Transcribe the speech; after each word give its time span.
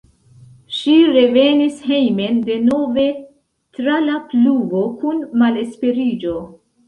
Ŝi 0.77 0.93
revenis 1.15 1.75
hejmen 1.89 2.39
denove 2.47 3.05
tra 3.79 3.99
la 4.07 4.17
pluvo 4.31 4.81
kun 5.03 5.21
malesperiĝo. 5.43 6.35